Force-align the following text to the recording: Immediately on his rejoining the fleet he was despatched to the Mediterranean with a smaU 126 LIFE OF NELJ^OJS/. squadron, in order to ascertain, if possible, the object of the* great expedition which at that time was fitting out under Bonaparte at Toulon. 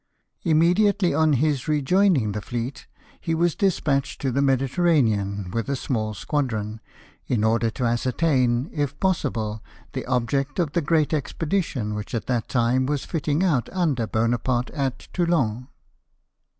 Immediately 0.43 1.13
on 1.13 1.33
his 1.33 1.67
rejoining 1.67 2.31
the 2.31 2.41
fleet 2.41 2.87
he 3.19 3.35
was 3.35 3.53
despatched 3.53 4.19
to 4.21 4.31
the 4.31 4.41
Mediterranean 4.41 5.51
with 5.53 5.69
a 5.69 5.73
smaU 5.73 5.93
126 6.17 6.17
LIFE 6.17 6.17
OF 6.17 6.17
NELJ^OJS/. 6.17 6.21
squadron, 6.21 6.79
in 7.27 7.43
order 7.43 7.69
to 7.69 7.83
ascertain, 7.83 8.69
if 8.73 8.99
possible, 8.99 9.61
the 9.93 10.03
object 10.07 10.57
of 10.57 10.71
the* 10.71 10.81
great 10.81 11.13
expedition 11.13 11.93
which 11.93 12.15
at 12.15 12.25
that 12.25 12.47
time 12.47 12.87
was 12.87 13.05
fitting 13.05 13.43
out 13.43 13.69
under 13.71 14.07
Bonaparte 14.07 14.71
at 14.71 15.07
Toulon. 15.13 15.67